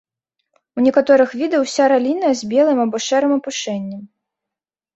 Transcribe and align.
У 0.79 0.85
некаторых 0.85 1.29
відаў 1.41 1.67
уся 1.67 1.85
раліна 1.93 2.33
з 2.41 2.51
белым 2.55 2.77
або 2.87 3.05
шэрым 3.11 3.39
апушэннем. 3.39 4.05